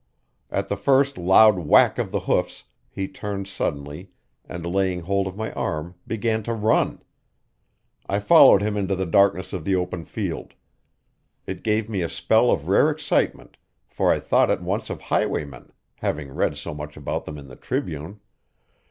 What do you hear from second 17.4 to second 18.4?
the Tribune.